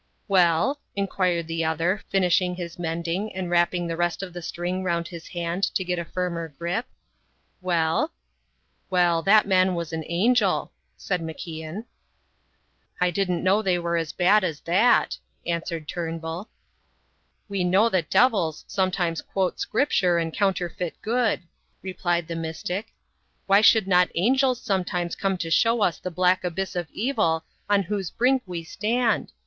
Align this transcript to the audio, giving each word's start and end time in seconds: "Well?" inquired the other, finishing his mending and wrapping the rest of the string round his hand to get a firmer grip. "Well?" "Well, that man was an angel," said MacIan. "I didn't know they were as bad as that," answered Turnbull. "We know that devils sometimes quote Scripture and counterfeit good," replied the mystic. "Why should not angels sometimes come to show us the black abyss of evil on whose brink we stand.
"Well?" 0.27 0.81
inquired 0.95 1.45
the 1.47 1.63
other, 1.63 2.01
finishing 2.09 2.55
his 2.55 2.79
mending 2.79 3.35
and 3.35 3.51
wrapping 3.51 3.85
the 3.85 3.95
rest 3.95 4.23
of 4.23 4.33
the 4.33 4.41
string 4.41 4.81
round 4.83 5.07
his 5.07 5.27
hand 5.27 5.61
to 5.75 5.83
get 5.83 5.99
a 5.99 6.05
firmer 6.05 6.47
grip. 6.57 6.87
"Well?" 7.61 8.11
"Well, 8.89 9.21
that 9.21 9.47
man 9.47 9.75
was 9.75 9.93
an 9.93 10.03
angel," 10.07 10.71
said 10.97 11.21
MacIan. 11.21 11.85
"I 12.99 13.11
didn't 13.11 13.43
know 13.43 13.61
they 13.61 13.77
were 13.77 13.95
as 13.95 14.11
bad 14.11 14.43
as 14.43 14.61
that," 14.61 15.19
answered 15.45 15.87
Turnbull. 15.87 16.49
"We 17.47 17.63
know 17.63 17.87
that 17.89 18.09
devils 18.09 18.65
sometimes 18.67 19.21
quote 19.21 19.59
Scripture 19.59 20.17
and 20.17 20.33
counterfeit 20.33 20.99
good," 21.03 21.43
replied 21.83 22.27
the 22.27 22.35
mystic. 22.35 22.95
"Why 23.45 23.61
should 23.61 23.87
not 23.87 24.09
angels 24.15 24.59
sometimes 24.63 25.15
come 25.15 25.37
to 25.37 25.51
show 25.51 25.83
us 25.83 25.99
the 25.99 26.09
black 26.09 26.43
abyss 26.43 26.75
of 26.75 26.89
evil 26.89 27.45
on 27.69 27.83
whose 27.83 28.09
brink 28.09 28.41
we 28.47 28.63
stand. 28.63 29.31